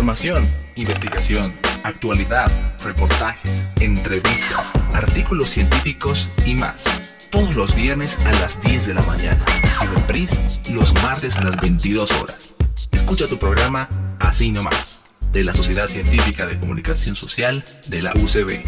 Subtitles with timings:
[0.00, 1.52] Información, investigación,
[1.84, 2.50] actualidad,
[2.82, 6.84] reportajes, entrevistas, artículos científicos y más.
[7.28, 9.44] Todos los viernes a las 10 de la mañana
[9.82, 10.40] y reprise
[10.72, 12.54] los martes a las 22 horas.
[12.92, 15.00] Escucha tu programa Así nomás,
[15.32, 18.62] de la Sociedad Científica de Comunicación Social de la UCB,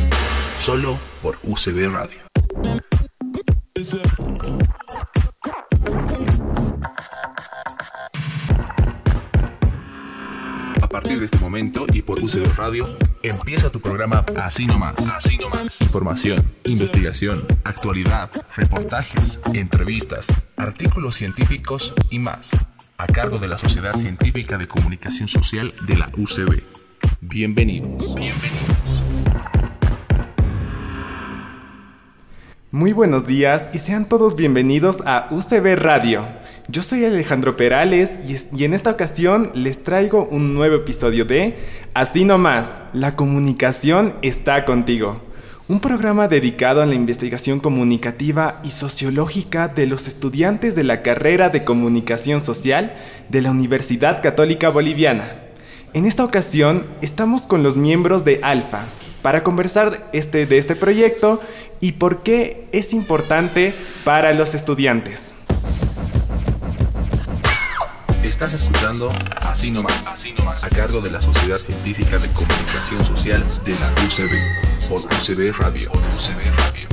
[0.61, 2.19] solo por UCB Radio.
[11.03, 12.87] Partir de este momento y por UCB Radio,
[13.25, 14.95] empieza tu programa Así nomás.
[15.13, 15.81] Así nomás.
[15.81, 22.51] Información, investigación, actualidad, reportajes, entrevistas, artículos científicos y más.
[22.99, 26.63] A cargo de la Sociedad Científica de Comunicación Social de la UCB.
[27.21, 27.89] Bienvenido.
[28.15, 28.77] Bienvenido.
[32.71, 36.29] Muy buenos días y sean todos bienvenidos a UCB Radio.
[36.69, 38.21] Yo soy Alejandro Perales
[38.55, 41.57] y, en esta ocasión les traigo un nuevo episodio de
[41.93, 45.21] Así nomás, la comunicación está contigo.
[45.67, 51.49] Un programa dedicado a la investigación comunicativa y sociológica de los estudiantes de la carrera
[51.49, 52.95] de comunicación social
[53.29, 55.43] de la Universidad Católica Boliviana.
[55.95, 58.85] En esta ocasión estamos con los miembros de Alfa
[59.21, 61.41] para conversar este, de este proyecto
[61.81, 65.35] y por qué es importante para los estudiantes.
[68.23, 70.33] Estás escuchando Así nomás, Así
[70.63, 75.91] a cargo de la Sociedad Científica de Comunicación Social de la UCB, por UCB Radio.
[75.91, 76.89] UCB Radio.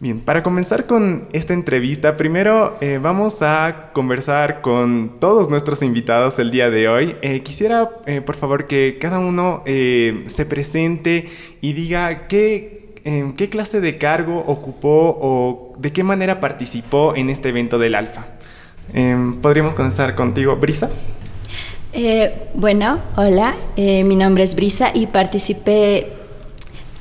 [0.00, 6.40] Bien, para comenzar con esta entrevista, primero eh, vamos a conversar con todos nuestros invitados
[6.40, 7.16] el día de hoy.
[7.22, 12.96] Eh, quisiera, eh, por favor, que cada uno se presente y diga qué,
[13.36, 18.31] qué clase de cargo ocupó o de qué manera participó en este evento del Alfa.
[18.92, 20.90] Em, Podríamos comenzar contigo, Brisa.
[21.92, 26.12] Eh, bueno, hola, eh, mi nombre es Brisa y participé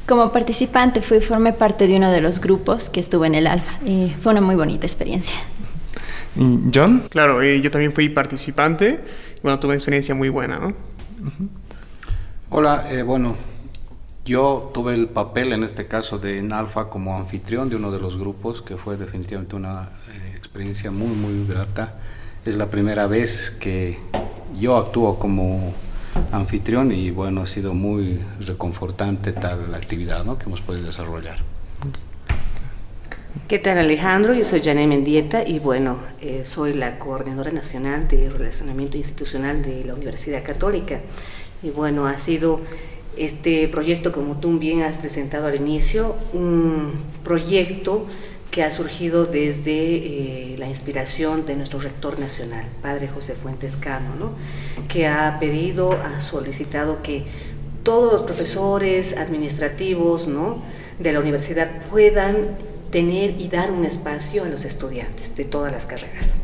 [0.08, 3.80] como participante, fui, formé parte de uno de los grupos que estuvo en el Alfa
[3.86, 5.36] y fue una muy bonita experiencia.
[6.36, 7.08] ¿Y John?
[7.10, 9.00] Claro, eh, yo también fui participante.
[9.44, 10.74] Bueno, tuve una experiencia muy buena, ¿no?
[12.50, 13.36] Hola, eh, bueno,
[14.26, 18.00] yo tuve el papel en este caso de en Alfa como anfitrión de uno de
[18.00, 21.94] los grupos, que fue definitivamente una eh, experiencia muy, muy grata.
[22.46, 23.98] Es la primera vez que
[24.60, 25.74] yo actúo como
[26.34, 30.38] anfitrión y bueno, ha sido muy reconfortante tal actividad ¿no?
[30.38, 31.38] que hemos podido desarrollar.
[33.48, 34.34] ¿Qué tal Alejandro?
[34.34, 39.86] Yo soy Janet Mendieta y bueno, eh, soy la coordinadora nacional de relacionamiento institucional de
[39.86, 41.00] la Universidad Católica.
[41.64, 42.60] Y bueno, ha sido
[43.16, 46.92] este proyecto, como tú bien has presentado al inicio, un
[47.24, 48.06] proyecto
[48.52, 54.14] que ha surgido desde eh, la inspiración de nuestro rector nacional, padre José Fuentes Cano,
[54.20, 54.34] ¿no?
[54.90, 57.24] que ha pedido, ha solicitado que
[57.84, 60.62] todos los profesores administrativos ¿no?
[61.00, 62.58] de la universidad puedan
[62.92, 66.36] tener y dar un espacio a los estudiantes de todas las carreras.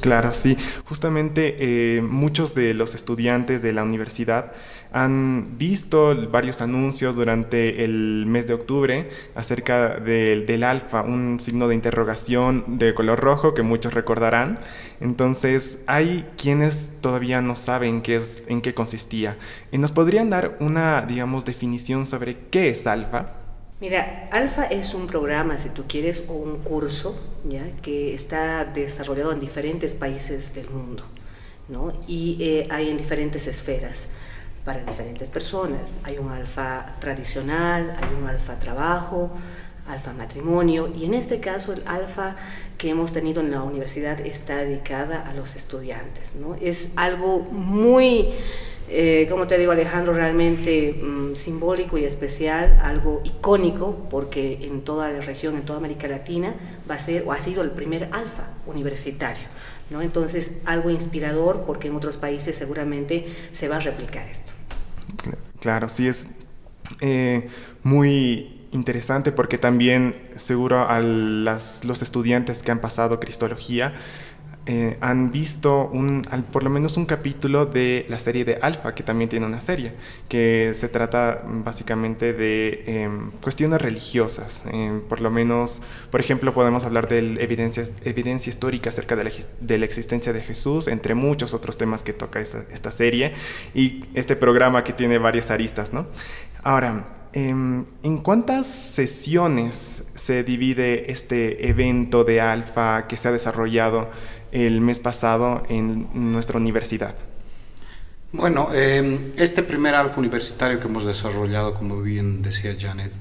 [0.00, 0.56] Claro, sí.
[0.84, 4.52] Justamente eh, muchos de los estudiantes de la universidad
[4.92, 11.68] han visto varios anuncios durante el mes de octubre acerca del, del alfa, un signo
[11.68, 14.60] de interrogación de color rojo que muchos recordarán.
[15.00, 19.36] Entonces, hay quienes todavía no saben qué es, en qué consistía.
[19.72, 23.45] ¿Y ¿Nos podrían dar una, digamos, definición sobre qué es alfa?
[23.78, 27.14] Mira, Alfa es un programa, si tú quieres, o un curso,
[27.44, 27.62] ¿ya?
[27.82, 31.04] que está desarrollado en diferentes países del mundo,
[31.68, 31.92] ¿no?
[32.08, 34.06] Y eh, hay en diferentes esferas
[34.64, 35.92] para diferentes personas.
[36.04, 39.30] Hay un alfa tradicional, hay un alfa trabajo,
[39.86, 42.36] alfa matrimonio, y en este caso el alfa
[42.78, 46.54] que hemos tenido en la universidad está dedicada a los estudiantes, ¿no?
[46.54, 48.30] Es algo muy
[48.88, 55.10] eh, como te digo Alejandro, realmente mm, simbólico y especial, algo icónico, porque en toda
[55.10, 56.54] la región, en toda América Latina,
[56.88, 59.44] va a ser o ha sido el primer alfa universitario.
[59.90, 60.02] ¿no?
[60.02, 64.52] Entonces, algo inspirador, porque en otros países seguramente se va a replicar esto.
[65.60, 66.28] Claro, sí es
[67.00, 67.48] eh,
[67.82, 73.94] muy interesante porque también seguro a las, los estudiantes que han pasado Cristología
[74.68, 78.96] eh, han visto un, al, por lo menos un capítulo de la serie de Alfa,
[78.96, 79.92] que también tiene una serie,
[80.28, 83.08] que se trata básicamente de eh,
[83.40, 84.64] cuestiones religiosas.
[84.72, 89.30] Eh, por lo menos, por ejemplo, podemos hablar de evidencia, evidencia histórica acerca de la,
[89.60, 93.34] de la, existencia de Jesús, entre muchos otros temas que toca esta, esta serie,
[93.72, 96.08] y este programa que tiene varias aristas, ¿no?
[96.64, 104.08] Ahora, ¿En cuántas sesiones se divide este evento de Alfa que se ha desarrollado
[104.52, 107.16] el mes pasado en nuestra universidad?
[108.32, 113.12] Bueno, eh, este primer alfa universitario que hemos desarrollado, como bien decía Janet,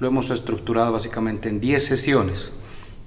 [0.00, 2.52] lo hemos estructurado básicamente en 10 sesiones.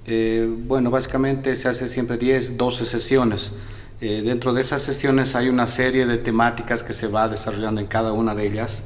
[0.06, 3.52] Eh, bueno, básicamente se hace siempre 10, 12 sesiones.
[4.00, 7.86] Eh, dentro de esas sesiones hay una serie de temáticas que se va desarrollando en
[7.86, 8.82] cada una de ellas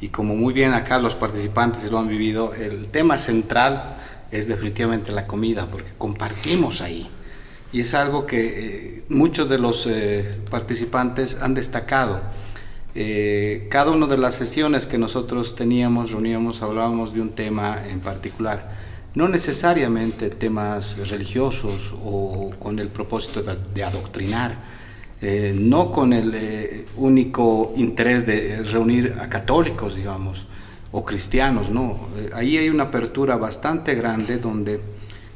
[0.00, 3.98] y como muy bien acá los participantes lo han vivido, el tema central
[4.30, 7.08] es definitivamente la comida porque compartimos ahí
[7.74, 9.86] y es algo que eh, muchos de los
[10.48, 12.22] participantes han destacado.
[13.68, 18.84] cada una de las sesiones que nosotros teníamos, reuníamos, hablábamos de un tema en particular
[19.14, 24.56] no necesariamente temas religiosos o con el propósito de, adoctrinar,
[25.22, 30.46] eh, no con el eh, único interés de reunir a católicos, digamos,
[30.90, 32.08] o cristianos, no.
[32.16, 34.80] Eh, ahí hay una apertura bastante grande donde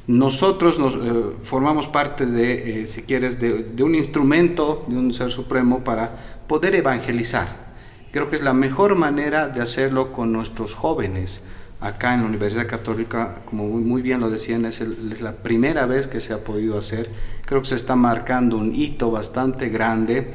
[0.08, 0.96] nosotros nos
[1.44, 7.69] formamos parte de, si quieres, de, un instrumento de un ser supremo para poder evangelizar.
[8.10, 11.43] Creo que es la mejor manera de hacerlo con nuestros jóvenes
[11.81, 14.81] acá en la Universidad Católica, como muy bien lo decían, es,
[15.20, 17.10] la primera vez que se ha podido hacer.
[17.44, 20.32] Creo que se está marcando un hito bastante grande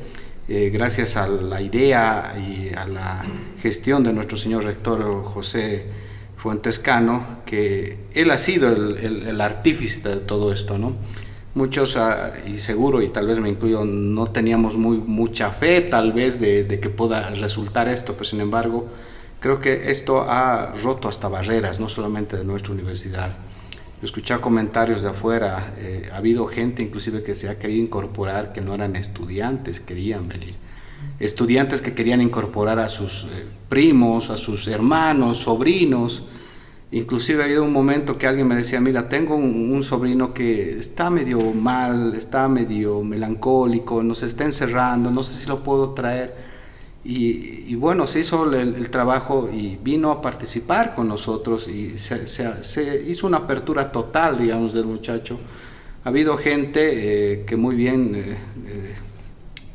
[0.48, 3.25] eh, gracias a la idea y a la
[3.60, 5.86] gestión de nuestro señor rector José
[6.44, 10.94] Fuentescano, que él ha sido el, artífice de todo esto, ¿no?
[11.56, 16.12] Muchos, ah, y seguro, y tal vez me incluyo, no teníamos muy, mucha fe tal
[16.12, 18.90] vez de, que pueda resultar esto, pero sin embargo,
[19.44, 23.36] Creo que esto ha roto hasta barreras, no solamente de nuestra universidad.
[24.01, 28.62] Escuché comentarios de afuera, eh, ha habido gente inclusive que se ha querido incorporar que
[28.62, 30.56] no eran estudiantes, querían venir.
[31.24, 36.24] Estudiantes que querían incorporar a sus eh, primos, a sus hermanos, sobrinos.
[36.92, 41.10] Inclusive ha habido un momento que alguien me decía, mira, tengo un, sobrino que está
[41.10, 46.36] medio mal, está medio melancólico, nos está encerrando, no sé si lo puedo traer.
[47.06, 53.28] Y, bueno, se hizo el, trabajo y vino a participar con nosotros y se, hizo
[53.28, 55.40] una apertura total, digamos, del muchacho.
[56.04, 56.81] Ha habido gente
[57.34, 58.96] eh, que muy bien eh,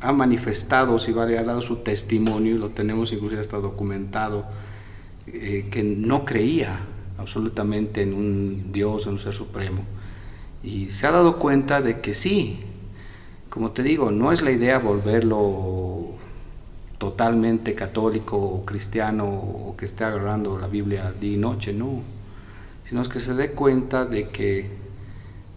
[0.01, 4.45] ha manifestado, si vale, ha dado su testimonio, lo tenemos inclusive hasta documentado,
[5.25, 6.79] que no creía
[7.17, 9.83] absolutamente en un Dios, en un ser supremo.
[10.63, 12.61] Y se ha dado cuenta de que sí,
[13.49, 16.17] como te digo, no es la idea volverlo
[16.97, 22.01] totalmente católico o cristiano o que esté agarrando la Biblia día y noche, no,
[22.83, 24.88] sino es que se dé cuenta de que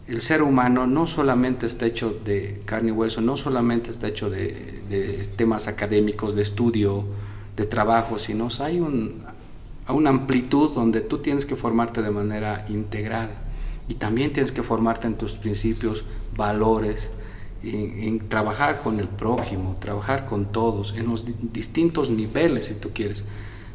[0.08, 4.30] el ser humano no solamente está hecho de carne y hueso, no solamente está hecho
[4.30, 7.04] de, temas académicos, de estudio,
[7.56, 9.22] de trabajo, sino hay un,
[9.88, 13.30] una amplitud donde tú tienes que formarte de manera integral
[13.88, 16.04] y también tienes que formarte en tus principios,
[16.36, 17.10] valores,
[17.62, 23.24] en, trabajar con el prójimo, trabajar con todos, en los distintos niveles, si tú quieres.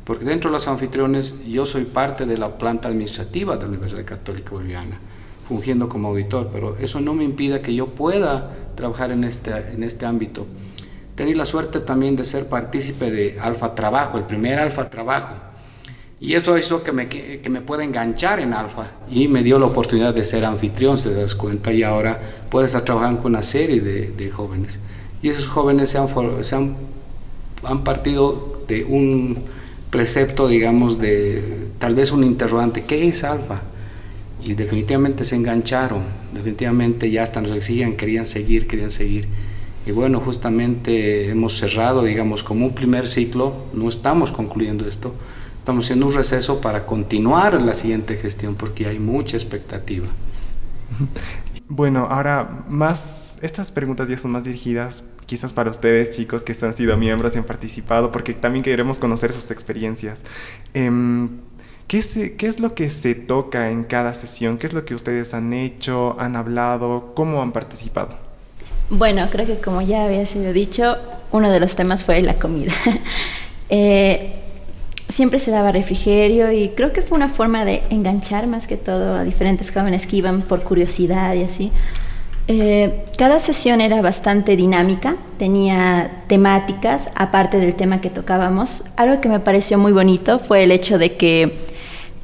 [0.03, 4.05] Porque dentro de los anfitriones yo soy parte de la planta administrativa de la Universidad
[4.05, 4.99] Católica Boliviana,
[5.47, 9.83] fungiendo como auditor, pero eso no me impide que yo pueda trabajar en este, en
[9.83, 10.45] este ámbito.
[11.15, 15.33] Tení la suerte también de ser partícipe de Alfa Trabajo, el primer Alfa Trabajo,
[16.19, 19.67] y eso hizo que me, que me pueda enganchar en Alfa y me dio la
[19.67, 22.19] oportunidad de ser anfitrión, se das cuenta, y ahora
[22.49, 24.79] puedo estar trabajando con una serie de, jóvenes.
[25.21, 26.07] Y esos jóvenes se han,
[26.53, 26.75] han,
[27.63, 29.43] han, partido de un
[29.91, 33.61] precepto, digamos, de tal vez un interrogante, ¿qué es Alfa?
[34.43, 36.03] Y definitivamente se engancharon,
[36.33, 39.27] definitivamente ya hasta nos exigían, querían seguir, querían seguir.
[39.85, 45.15] Y bueno, justamente hemos cerrado, digamos, como un primer ciclo, no estamos concluyendo esto,
[45.67, 50.07] Estamos haciendo un receso para continuar la siguiente gestión porque hay mucha expectativa.
[51.67, 56.71] Bueno, ahora más, estas preguntas ya son más dirigidas quizás para ustedes chicos que han
[56.71, 60.21] sido miembros y han participado porque también queremos conocer sus experiencias.
[60.73, 61.31] Em,
[61.87, 62.01] ¿qué,
[62.37, 64.57] ¿Qué es lo que se toca en cada sesión?
[64.57, 68.15] ¿Qué es lo que ustedes han hecho, han hablado, cómo han participado?
[68.89, 70.97] Bueno, creo que como ya había sido dicho,
[71.31, 72.73] uno de los temas fue la comida.
[73.69, 74.35] eh,
[75.09, 79.15] siempre se daba refrigerio y creo que fue una forma de enganchar más que todo
[79.15, 81.71] a diferentes jóvenes que iban por curiosidad y así.
[82.49, 88.85] Eh, cada sesión era bastante dinámica, tenía temáticas, aparte del tema que tocábamos.
[88.95, 91.76] Algo que me pareció muy bonito fue el hecho de que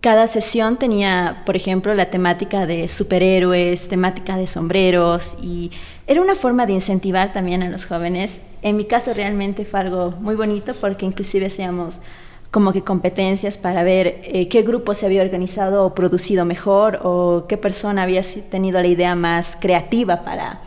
[0.04, 5.72] cada sesión tenía, por ejemplo, la temática de superhéroes, temática de sombreros, y
[6.08, 8.42] era una forma de incentivar también a los jóvenes.
[8.64, 12.02] En mi caso realmente fue algo muy bonito porque inclusive hacíamos
[12.52, 17.46] como que competencias para ver eh, qué grupo se había organizado o producido mejor o
[17.48, 20.60] qué persona había tenido la idea más creativa para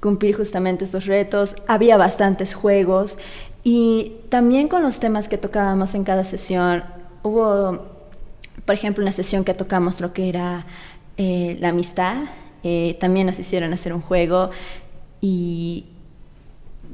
[0.00, 1.56] cumplir justamente estos retos.
[1.66, 3.16] Había bastantes juegos.
[3.64, 6.84] Y también con los temas que tocábamos en cada sesión,
[7.22, 7.89] hubo,
[8.64, 10.66] por ejemplo, una sesión que tocamos lo que era
[11.16, 12.24] eh, la amistad,
[12.62, 14.50] eh, también nos hicieron hacer un juego
[15.20, 15.86] y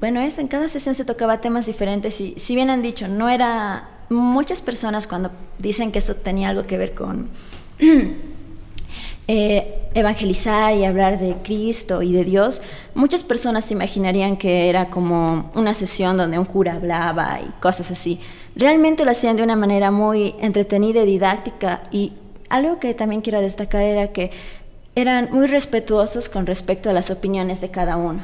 [0.00, 3.28] bueno, eso, en cada sesión se tocaba temas diferentes y si bien han dicho, no
[3.28, 7.28] era, muchas personas cuando dicen que eso tenía algo que ver con
[9.28, 12.60] eh, evangelizar y hablar de Cristo y de Dios,
[12.94, 18.20] muchas personas imaginarían que era como una sesión donde un cura hablaba y cosas así.
[18.56, 22.14] Realmente lo hacían de una manera muy entretenida y didáctica y
[22.48, 24.30] algo que también quiero destacar era que
[24.94, 28.20] eran muy respetuosos con respecto a las opiniones de cada uno.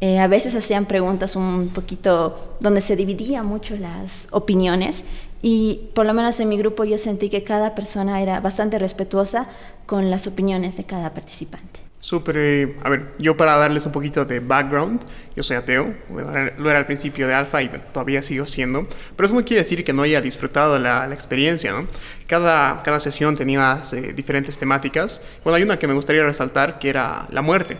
[0.00, 5.04] Eh, a veces hacían preguntas un poquito donde se dividían mucho las opiniones
[5.42, 9.48] y por lo menos en mi grupo yo sentí que cada persona era bastante respetuosa
[9.84, 11.69] con las opiniones de cada participante.
[12.02, 15.02] Súper, eh, a ver, yo para darles un poquito de background,
[15.36, 19.34] yo soy ateo, lo era al principio de Alfa y todavía sigo siendo, pero eso
[19.34, 21.86] no quiere decir que no haya disfrutado la, la experiencia, ¿no?
[22.26, 25.20] Cada, cada sesión tenía eh, diferentes temáticas.
[25.44, 27.76] Bueno, hay una que me gustaría resaltar que era la muerte.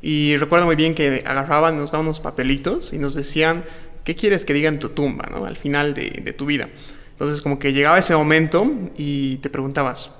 [0.00, 3.64] Y recuerdo muy bien que agarraban, nos daban unos papelitos y nos decían,
[4.02, 5.44] ¿qué quieres que diga en tu tumba, ¿no?
[5.44, 6.70] Al final de, de tu vida.
[7.10, 10.10] Entonces como que llegaba ese momento y te preguntabas,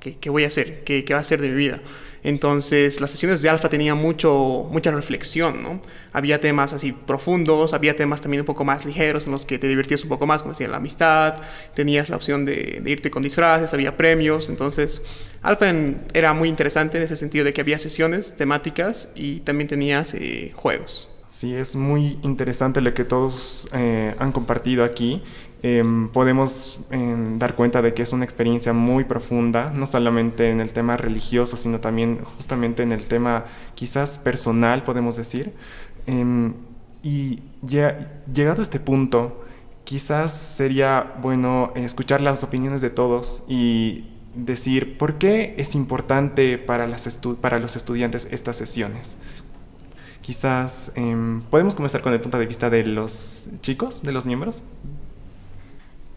[0.00, 0.84] ¿qué, qué voy a hacer?
[0.84, 1.80] ¿Qué, ¿Qué va a ser de mi vida?
[2.26, 5.80] Entonces, las sesiones de alfa tenían mucho, mucha reflexión, ¿no?
[6.12, 9.68] Había temas así profundos, había temas también un poco más ligeros en los que te
[9.68, 11.36] divertías un poco más, como decía, la amistad,
[11.76, 15.02] tenías la opción de, irte con disfraces, había premios, entonces,
[15.40, 15.66] alfa
[16.14, 20.50] era muy interesante en ese sentido de que había sesiones temáticas y también tenías eh,
[20.52, 21.08] juegos.
[21.28, 25.22] Sí, es muy interesante lo que todos eh, han compartido aquí
[25.62, 30.60] Em, podemos em, dar cuenta de que es una experiencia muy profunda, no solamente en
[30.60, 35.54] el tema religioso, sino también justamente en el tema quizás personal, podemos decir.
[36.06, 36.54] Em,
[37.02, 39.44] y ya, llegado a este punto,
[39.84, 46.86] quizás sería bueno escuchar las opiniones de todos y decir por qué es importante para,
[46.86, 49.16] las para los estudiantes estas sesiones.
[50.20, 50.92] Quizás
[51.50, 54.62] podemos comenzar con el punto de vista de los chicos, de los miembros.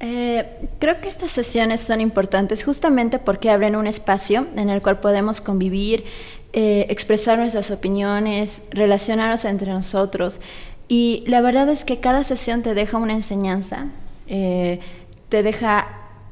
[0.01, 5.00] Eh, creo que estas sesiones son importantes justamente porque abren un espacio en el cual
[5.00, 6.06] podemos convivir,
[6.53, 10.39] eh, expresar nuestras opiniones, relacionarnos entre nosotros.
[10.88, 13.88] Y la verdad es que cada sesión te deja una enseñanza,
[14.27, 14.79] eh,
[15.27, 15.88] te deja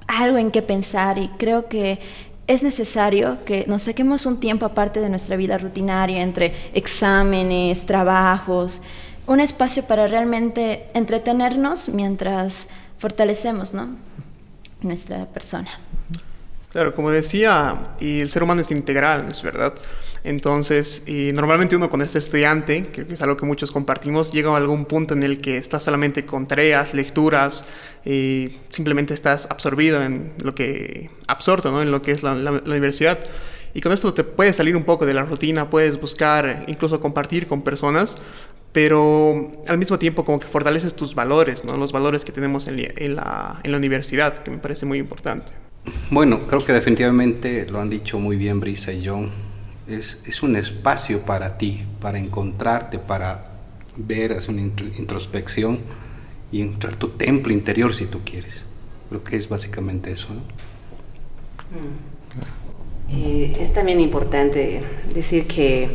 [0.07, 1.99] algo en qué pensar y creo que
[2.47, 8.81] es necesario que nos saquemos un tiempo aparte de nuestra vida rutinaria entre exámenes, trabajos,
[9.27, 13.95] un espacio para realmente entretenernos mientras fortalecemos ¿no?
[14.81, 15.69] nuestra persona.
[16.71, 19.73] Claro, como decía, y el ser humano es integral, es verdad.
[20.23, 24.85] Entonces, normalmente uno con este estudiante, que es algo que muchos compartimos, llega a algún
[24.85, 27.65] punto en el que estás solamente con tareas, lecturas,
[28.03, 31.81] y simplemente estás absorbido en lo que, absorto, ¿no?
[31.81, 32.33] En lo que es la
[32.65, 33.19] universidad.
[33.73, 37.47] Y con esto te puedes salir un poco de la rutina, puedes buscar, incluso compartir
[37.47, 38.17] con personas,
[38.77, 41.75] pero al mismo tiempo como que fortaleces tus valores, ¿no?
[41.77, 45.51] los valores que tenemos en, en, la, en la universidad, que me parece muy importante.
[46.11, 49.31] Bueno, creo que definitivamente lo han dicho muy bien Brisa y John.
[49.87, 53.45] Es, es un espacio para ti, para encontrarte, para
[53.95, 55.79] ver, hacer una introspección
[56.51, 58.63] y encontrar tu templo interior si tú quieres.
[59.09, 60.27] Creo que es básicamente eso.
[60.35, 60.41] ¿no?
[61.79, 61.95] Mm.
[63.09, 64.83] Eh, es también importante
[65.15, 65.89] decir que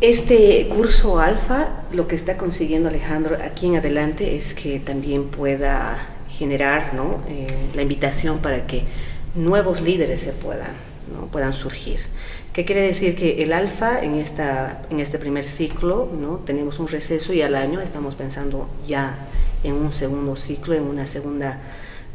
[0.00, 5.98] este curso alfa, lo que está consiguiendo Alejandro aquí en adelante es que también pueda
[6.30, 7.22] generar ¿no?
[7.28, 8.84] eh, la invitación para que
[9.34, 10.72] nuevos líderes se puedan,
[11.12, 11.26] ¿no?
[11.26, 12.00] puedan surgir.
[12.52, 13.14] ¿Qué quiere decir?
[13.14, 16.36] Que el alfa en, esta, en este primer ciclo, ¿no?
[16.46, 19.18] tenemos un receso y al año estamos pensando ya
[19.62, 21.60] en un segundo ciclo, en una segunda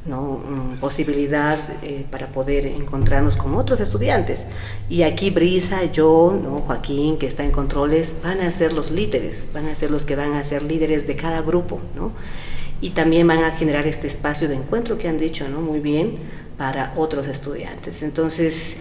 [0.06, 0.38] ¿no?
[0.38, 4.46] Mm, posibilidad eh, para poder encontrarnos con otros estudiantes.
[4.90, 6.62] Y aquí Brisa, yo, ¿no?
[6.62, 10.16] Joaquín, que está en controles, van a ser los líderes, van a ser los que
[10.16, 12.12] van a ser líderes de cada grupo, ¿no?
[12.82, 15.62] Y también van a generar este espacio de encuentro que han dicho, ¿no?
[15.62, 16.18] Muy bien,
[16.58, 18.04] para otros estudiantes.
[18.04, 18.76] Entonces,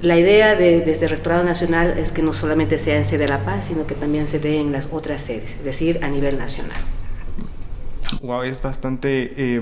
[0.00, 3.28] la idea de, desde el Rectorado Nacional es que no solamente sea en sede de
[3.28, 6.38] La Paz, sino que también se dé en las otras sedes, es decir, a nivel
[6.38, 6.78] nacional.
[8.22, 9.60] Wow, es bastante eh,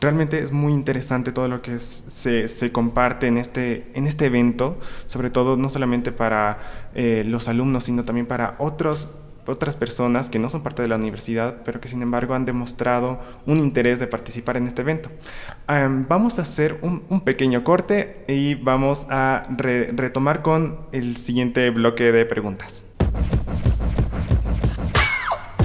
[0.00, 4.78] realmente es muy interesante todo lo que se, se, comparte en este, en este evento,
[5.06, 9.10] sobre todo no solamente para eh, los alumnos, sino también para otros
[9.46, 13.20] otras personas que no son parte de la universidad, pero que sin embargo han demostrado
[13.46, 15.10] un interés de participar en este evento.
[16.08, 21.68] Vamos a hacer un, un, pequeño corte y vamos a re retomar con el siguiente
[21.70, 22.84] bloque de preguntas.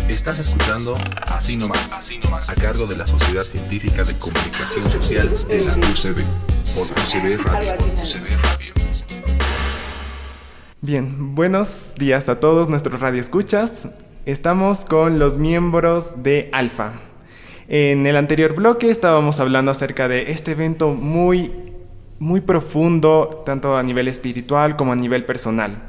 [0.09, 0.97] Estás escuchando
[1.27, 5.73] Así Nomás, Así Nomás, a cargo de la Sociedad Científica de Comunicación Social de la
[5.73, 6.25] UCB,
[6.73, 7.73] por UCB Radio.
[10.81, 13.89] Bien, buenos días a todos nuestros radioescuchas.
[14.25, 16.93] Estamos con los miembros de Alfa.
[17.67, 21.51] En el anterior bloque estábamos hablando acerca de este evento muy,
[22.17, 25.83] muy profundo, tanto a nivel espiritual como a nivel personal.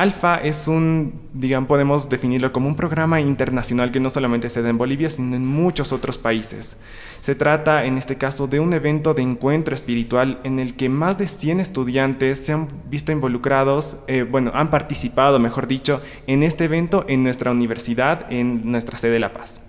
[0.00, 4.70] Alfa es un, digamos, podemos definirlo como un programa internacional que no solamente se da
[4.70, 6.78] en Bolivia, sino en muchos otros países.
[7.20, 11.18] Se trata, en este caso, de un evento de encuentro espiritual en el que más
[11.18, 16.64] de 100 estudiantes se han visto involucrados, eh, bueno, han participado, mejor dicho, en este
[16.64, 19.60] evento en nuestra universidad, en nuestra sede de La Paz.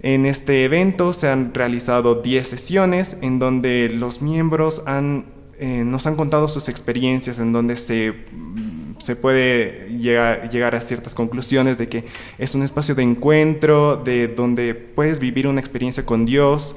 [0.00, 5.26] En este evento se han realizado 10 sesiones en donde los miembros han,
[5.58, 8.14] eh, nos han contado sus experiencias, en donde se
[9.02, 12.04] se puede llegar, a ciertas conclusiones de que
[12.38, 16.76] es un espacio de encuentro, de donde puedes vivir una experiencia con Dios,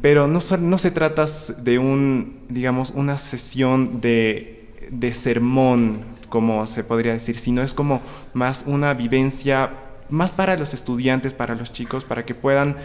[0.00, 1.26] pero no, no se trata
[1.58, 4.68] de un, digamos, una sesión de,
[5.14, 8.02] sermón, como se podría decir, sino es como
[8.34, 9.70] más una vivencia
[10.08, 12.76] más para los estudiantes, para los chicos, para que puedan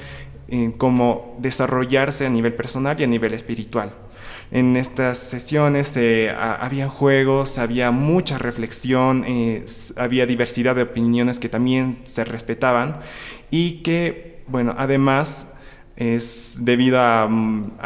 [0.47, 0.73] eh,
[1.37, 3.91] desarrollarse a nivel personal y a nivel espiritual.
[4.51, 9.65] En estas sesiones eh, había juegos, había mucha reflexión, eh,
[9.95, 12.97] había diversidad de opiniones que también se respetaban
[13.49, 15.47] y que, bueno, además
[15.95, 17.77] es debido a, mm,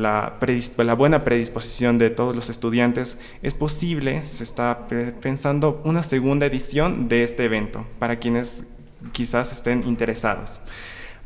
[0.00, 0.38] la,
[0.78, 4.88] la, buena predisposición de todos los estudiantes, es posible, se está
[5.20, 8.64] pensando una segunda edición de este evento para quienes
[9.12, 10.60] quizás estén interesados.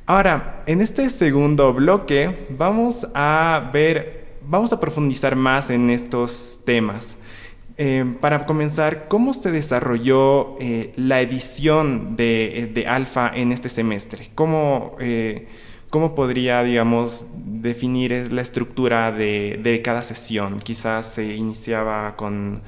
[0.06, 7.18] Ahora, en este segundo bloque vamos a ver vamos a profundizar más en estos temas.
[7.76, 14.30] Eh, para comenzar, ¿cómo se desarrolló eh, la edición de, de, Alfa en este semestre?
[14.36, 15.48] ¿Cómo, eh,
[15.90, 20.60] ¿Cómo, podría, digamos, definir la estructura de, de cada sesión?
[20.60, 22.62] Quizás se iniciaba con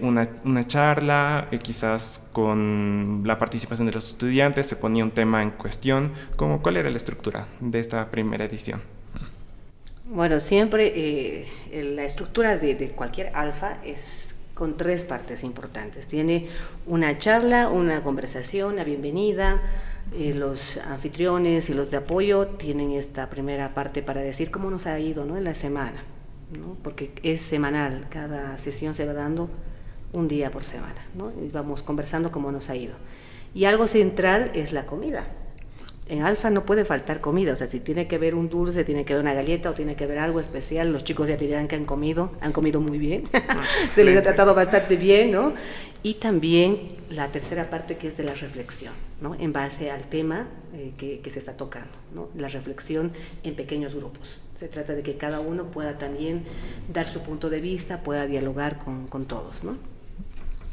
[0.00, 5.50] una, una, charla, quizás con la participación de los estudiantes, se ponía un tema en
[5.50, 6.12] cuestión.
[6.34, 8.80] ¿Cómo, ¿Cuál era la estructura de esta primera edición?
[10.12, 11.46] Bueno, siempre eh,
[11.94, 16.08] la estructura de, cualquier alfa es con tres partes importantes.
[16.08, 16.48] Tiene
[16.84, 19.62] una charla, una conversación, una bienvenida.
[20.12, 24.88] Eh, los anfitriones y los de apoyo tienen esta primera parte para decir cómo nos
[24.88, 25.36] ha ido ¿no?
[25.36, 26.02] en la semana,
[26.58, 26.76] ¿no?
[26.82, 29.48] porque es semanal, cada sesión se va dando
[30.12, 31.30] un día por semana, ¿no?
[31.40, 32.94] y vamos conversando cómo nos ha ido.
[33.54, 35.28] Y algo central es la comida
[36.10, 39.04] en Alfa no puede faltar comida, o sea, si tiene que ver un dulce, tiene
[39.04, 41.68] que ver una galleta o tiene que ver algo especial, los chicos ya te dirán
[41.68, 43.62] que han comido, han comido muy bien, ah,
[43.94, 45.54] se les ha tratado bastante bien, ¿no?
[46.02, 49.36] Y también la tercera parte que es de la reflexión, ¿no?
[49.36, 52.28] En base al tema eh, que, se está tocando, ¿no?
[52.36, 53.12] La reflexión
[53.44, 54.42] en pequeños grupos.
[54.56, 56.42] Se trata de que cada uno pueda también
[56.92, 59.76] dar su punto de vista, pueda dialogar con, con todos, ¿no?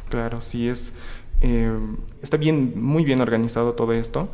[0.09, 0.93] Claro, sí es...
[1.41, 1.71] Eh,
[2.23, 4.29] está bien, muy bien organizado todo esto.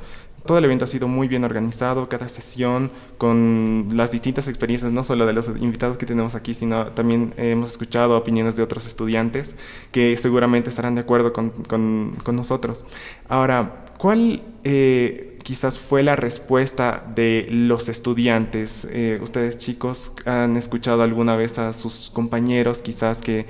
[0.46, 5.06] Todo el evento ha sido muy bien organizado, cada sesión con las distintas experiencias, no
[5.06, 9.56] solo de los invitados que tenemos aquí, sino también hemos escuchado opiniones de otros estudiantes
[9.94, 12.84] que seguramente estarán de acuerdo con, nosotros.
[13.30, 18.86] Ahora, ¿cuál eh, quizás fue la respuesta de los estudiantes?
[18.92, 23.46] Eh, ustedes chicos han escuchado alguna vez a sus compañeros quizás que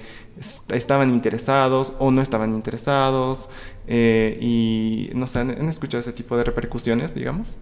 [0.69, 3.49] estaban interesados o no estaban interesados
[3.87, 7.55] eh, y no sé, ¿han, escuchado ese tipo de repercusiones, digamos?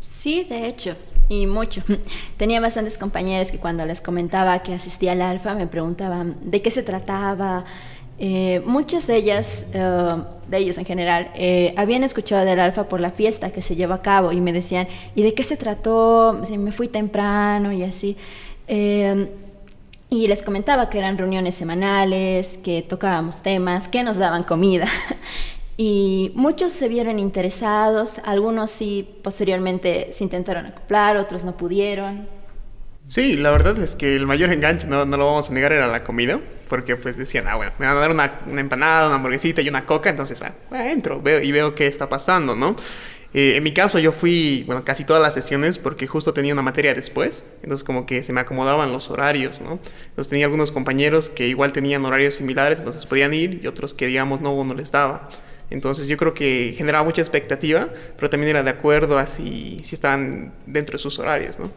[0.00, 0.96] Sí, de hecho,
[1.28, 1.82] y mucho.
[2.36, 6.70] Tenía bastantes compañeros que cuando les comentaba que asistía al alfa me preguntaban de qué
[6.70, 7.64] se trataba.
[8.18, 10.10] Eh, muchas de ellas, eh,
[10.48, 11.30] de ellos en general,
[11.76, 14.88] habían escuchado del alfa por la fiesta que se lleva a cabo y me decían,
[15.14, 16.44] ¿y de qué se trató?
[16.44, 18.16] Si me fui temprano y así.
[20.10, 24.86] Y les comentaba que eran reuniones semanales, que tocábamos temas, que nos daban comida.
[25.82, 32.28] Y muchos se vieron interesados, algunos sí posteriormente se intentaron acoplar, otros no pudieron.
[33.08, 35.86] Sí, la verdad es que el mayor enganche, no, no lo vamos a negar, era
[35.86, 39.16] la comida, porque pues decían, ah, bueno, me van a dar una, una empanada, una
[39.16, 42.76] hamburguesita y una coca, entonces, bueno, entro veo, y veo qué está pasando, ¿no?
[43.32, 46.94] Eh, en mi caso yo fui, casi todas las sesiones porque justo tenía una materia
[46.94, 49.78] después, entonces como que se me acomodaban los horarios, ¿no?
[50.08, 54.06] Entonces tenía algunos compañeros que igual tenían horarios similares, entonces podían ir y otros que
[54.08, 55.28] digamos no, no les daba.
[55.70, 59.94] Entonces yo creo que generaba mucha expectativa, pero también era de acuerdo a si, si
[59.94, 61.70] estaban dentro de sus horarios, ¿no?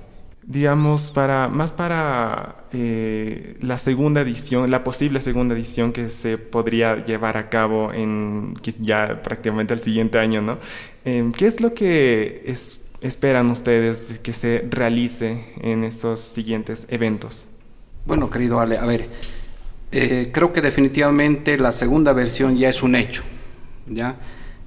[0.45, 7.03] digamos, para, más para eh, la segunda edición, la posible segunda edición que se podría
[7.03, 10.57] llevar a cabo en ya prácticamente el siguiente año, ¿no?
[11.05, 12.55] Em, ¿Qué es lo que
[13.01, 17.45] esperan ustedes que se realice en estos siguientes eventos?
[18.05, 19.09] Bueno, querido Ale, a ver,
[19.91, 23.23] eh, creo que definitivamente la segunda versión ya es un hecho,
[23.87, 24.17] ¿ya?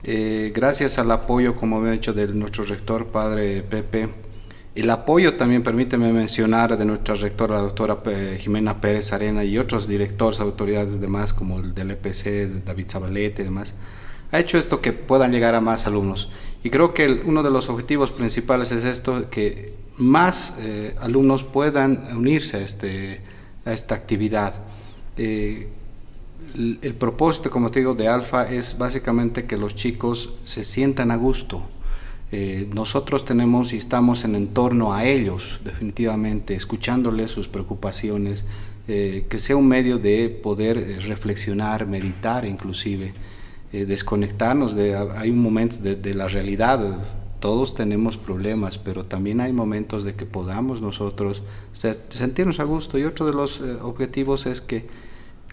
[0.05, 4.09] Eh, gracias al apoyo, como he dicho, de nuestro rector, padre Pepe,
[4.75, 7.99] el apoyo también, permíteme mencionar, de nuestra rectora, la doctora
[8.38, 13.46] Jimena Pérez Arena y otros directores, autoridades demás, como el del EPC, David Zabalete y
[13.46, 13.75] demás,
[14.33, 16.31] ha hecho esto que puedan llegar a más alumnos.
[16.62, 22.09] Y creo que uno de los objetivos principales es esto, que más eh, alumnos puedan
[22.17, 23.21] unirse a, este,
[23.65, 24.55] a esta actividad.
[25.17, 25.69] Eh,
[26.55, 31.11] el, el propósito, como te digo, de Alfa es básicamente que los chicos se sientan
[31.11, 31.62] a gusto,
[32.33, 38.45] eh, nosotros tenemos y estamos en entorno a ellos, definitivamente, escuchándoles sus preocupaciones,
[38.89, 43.15] eh, que sea un medio de poder eh, reflexionar, meditar inclusive,
[43.85, 46.99] desconectarnos de, hay un momento de, la realidad,
[47.41, 52.99] todos tenemos problemas, pero también hay momentos de que podamos nosotros sentirnos a gusto.
[52.99, 54.87] Y otro de los objetivos es que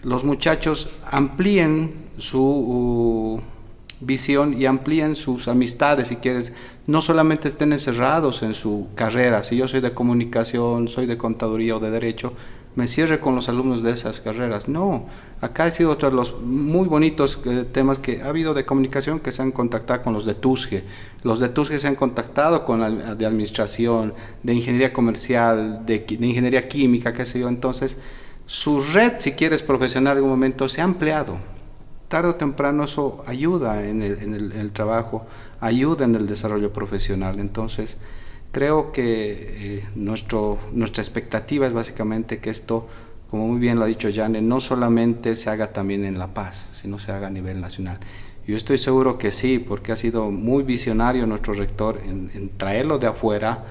[0.02, 3.40] los muchachos amplíen su
[4.00, 6.52] visión y amplíen sus amistades, si quieres,
[6.86, 11.76] no solamente estén encerrados en su carrera, si yo soy de comunicación, soy de contaduría
[11.76, 12.34] o de derecho,
[12.76, 14.68] me cierre con los alumnos de esas carreras.
[14.68, 15.06] No,
[15.40, 19.20] acá ha sido otro de los muy bonitos eh, temas que ha habido de comunicación
[19.20, 20.84] que se han contactado con los de TUSGE.
[21.22, 26.68] Los de TUSGE se han contactado con la de administración, de ingeniería comercial, de, ingeniería
[26.68, 27.48] química, qué sé yo.
[27.48, 27.96] Entonces,
[28.46, 31.38] su red, si quieres, profesional de un momento se ha ampliado
[32.14, 35.26] tarde o temprano eso ayuda en el, trabajo,
[35.58, 37.40] ayuda en el desarrollo profesional.
[37.40, 37.98] Entonces,
[38.54, 42.86] creo que eh, nuestro, nuestra expectativa es básicamente que esto,
[43.28, 46.70] como muy bien lo ha dicho Jane, no solamente se haga también en La Paz,
[46.72, 47.98] sino se haga a nivel nacional.
[48.46, 53.08] Yo estoy seguro que sí, porque ha sido muy visionario nuestro rector en, traerlo de
[53.08, 53.64] afuera,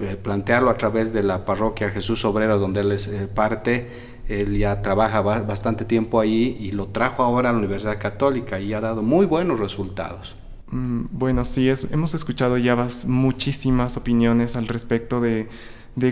[0.00, 3.88] eh, plantearlo a través de la parroquia Jesús Obrero, donde él es eh, parte,
[4.28, 8.72] él ya trabaja bastante tiempo ahí y lo trajo ahora a la Universidad Católica y
[8.72, 10.36] ha dado muy buenos resultados.
[10.72, 15.48] Mm, bueno, sí, es, hemos escuchado ya muchísimas opiniones al respecto de,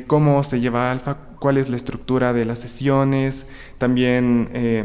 [0.06, 3.46] cómo se lleva Alfa, cuál es la estructura de las sesiones,
[3.78, 4.84] también eh,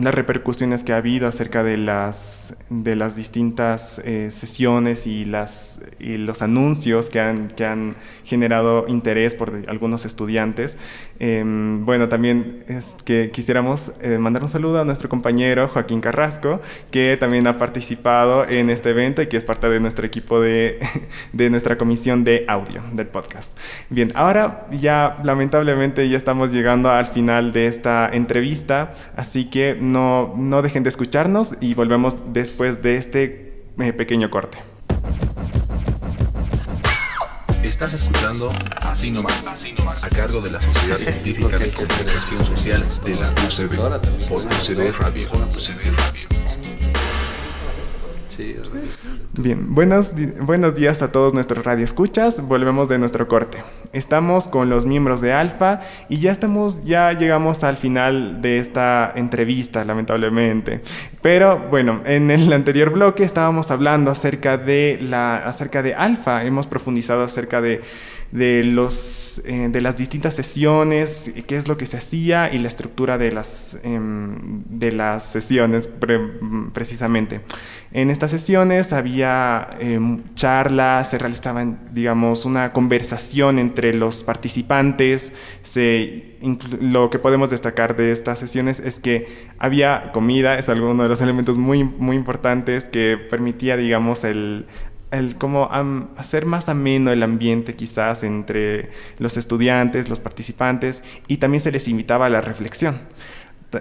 [0.00, 5.80] las repercusiones que ha habido acerca de las, de las distintas eh, sesiones y, las,
[5.98, 10.78] y los anuncios que han generado interés por algunos estudiantes.
[11.24, 16.60] Em, bueno, también es que quisiéramos eh, mandar un saludo a nuestro compañero Joaquín Carrasco,
[16.90, 20.80] que también ha participado en este evento y que es parte de nuestro equipo de,
[21.32, 23.56] de nuestra comisión de audio del podcast.
[23.88, 30.34] Bien, ahora ya lamentablemente ya estamos llegando al final de esta entrevista, así que no,
[30.36, 34.71] no dejen de escucharnos y volvemos después de este eh, pequeño corte.
[37.84, 43.28] Estás escuchando Así nomás, a cargo de la Sociedad Científica de Comunicación Social de la
[43.44, 45.28] UCB, por UCB Radio.
[49.34, 52.46] Bien, buenos, buenos días a todos nuestros radioescuchas.
[52.46, 53.64] Volvemos de nuestro corte.
[53.94, 59.10] Estamos con los miembros de Alfa y ya estamos, ya llegamos al final de esta
[59.16, 60.82] entrevista, lamentablemente.
[61.22, 66.44] Pero bueno, en el anterior bloque estábamos hablando acerca de la, acerca de Alfa.
[66.44, 67.80] Hemos profundizado acerca de
[68.32, 72.68] de, los, eh, de las distintas sesiones, qué es lo que se hacía y la
[72.68, 75.88] estructura de las, em, de las sesiones
[76.72, 77.42] precisamente.
[77.92, 85.34] En estas sesiones había em, charlas, se realizaban, digamos, una conversación entre los participantes.
[85.60, 86.38] Se,
[86.80, 89.26] lo que podemos destacar de estas sesiones es que
[89.58, 94.66] había comida, es uno de los elementos muy, muy importantes que permitía, digamos, el
[95.12, 95.68] el como
[96.16, 101.86] hacer más ameno el ambiente quizás entre los estudiantes, los participantes y también se les
[101.88, 103.00] invitaba a la reflexión.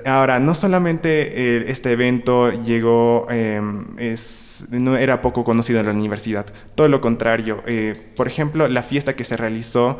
[0.06, 1.10] Ahora, no solamente
[1.58, 7.02] eh, este evento llegó, em, es, no era poco conocido en la universidad, todo lo
[7.02, 7.62] contrario.
[7.66, 10.00] Eh, por ejemplo, la fiesta que se realizó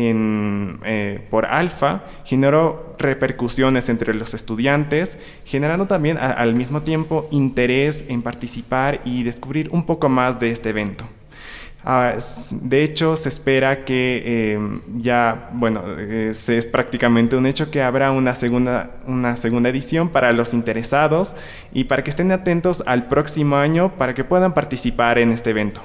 [0.00, 8.22] eh, por Alfa generó repercusiones entre los estudiantes, generando también al mismo tiempo interés en
[8.22, 11.04] participar y descubrir un poco más de este evento.
[11.84, 12.16] Ah,
[12.50, 18.34] de hecho, se espera que em, ya, bueno, es prácticamente un hecho que habrá una
[18.34, 21.34] segunda, una segunda edición para los interesados
[21.72, 25.80] y para que estén atentos al próximo año para que puedan participar en este evento.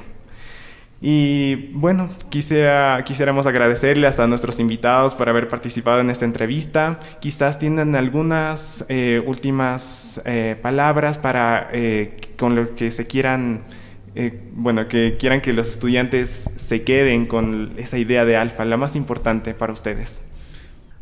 [1.06, 7.02] Y bueno, quisiera, quisiéramos agradecerles a nuestros invitados por haber participado en esta entrevista.
[7.20, 13.64] Quizás tienen algunas eh, últimas eh, palabras para eh, con lo que se quieran,
[14.54, 18.96] bueno, que quieran que los estudiantes se queden con esa idea de alfa, la más
[18.96, 20.22] importante para ustedes.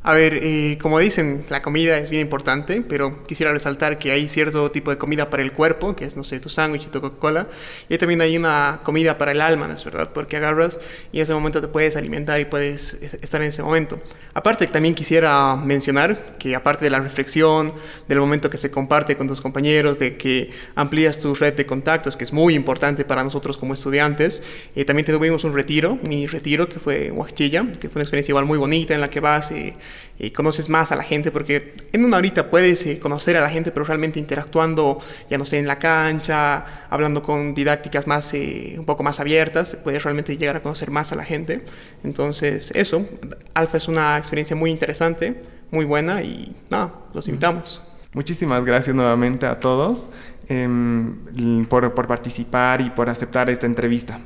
[0.03, 4.27] A ver, eh, como dicen, la comida es bien importante, pero quisiera resaltar que hay
[4.27, 7.01] cierto tipo de comida para el cuerpo, que es, no sé, tu sándwich y tu
[7.01, 7.45] Coca-Cola,
[7.87, 10.09] y también hay una comida para el alma, ¿no es verdad?
[10.11, 10.79] Porque agarras
[11.11, 14.01] y en ese momento te puedes alimentar y puedes estar en ese momento.
[14.33, 17.71] Aparte, también quisiera mencionar que aparte de la reflexión,
[18.07, 22.17] del momento que se comparte con tus compañeros, de que amplías tu red de contactos,
[22.17, 24.41] que es muy importante para nosotros como estudiantes,
[24.75, 28.31] eh, también tuvimos un retiro, mi retiro, que fue en Huachilla, que fue una experiencia
[28.31, 29.51] igual muy bonita en la que vas...
[29.51, 29.75] Eh,
[30.19, 33.49] y conoces más a la gente, porque en una horita puedes eh, conocer a la
[33.49, 34.99] gente, pero realmente interactuando,
[35.30, 39.77] ya no sé, en la cancha, hablando con didácticas más, eh, un poco más abiertas,
[39.84, 41.63] puedes realmente llegar a conocer más a la gente.
[42.04, 43.08] Entonces, eso,
[43.56, 47.82] Alfa es una experiencia muy interesante, muy buena y nada, los invitamos.
[48.13, 50.10] Muchísimas gracias nuevamente a todos
[50.49, 54.19] em, por, por participar y por aceptar esta entrevista.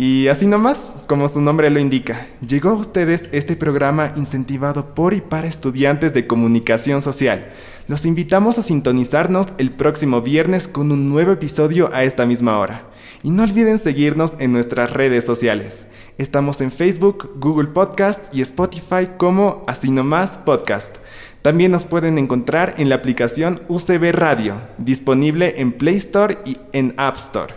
[0.00, 5.12] Y así nomás, como su nombre lo indica, llegó a ustedes este programa incentivado por
[5.12, 7.48] y para estudiantes de comunicación social.
[7.88, 12.84] Los invitamos a sintonizarnos el próximo viernes con un nuevo episodio a esta misma hora.
[13.24, 15.88] Y no olviden seguirnos en nuestras redes sociales.
[16.16, 20.94] Estamos en Facebook, Google Podcast y Spotify como Así Nomás Podcast.
[21.42, 26.94] También nos pueden encontrar en la aplicación UCB Radio, disponible en Play Store y en
[26.98, 27.54] App Store.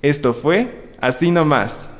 [0.00, 1.90] Esto fue Así nomás.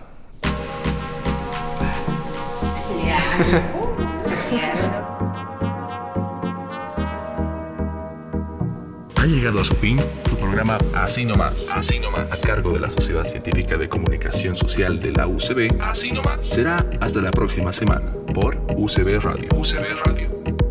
[9.17, 12.91] Ha llegado a su fin tu programa Así nomás, Así nomás, a cargo de la
[12.91, 15.81] Sociedad Científica de Comunicación Social de la UCB.
[15.81, 16.13] Así.
[16.41, 19.49] Será hasta la próxima semana por UCB Radio.
[19.57, 20.62] UCB Radio.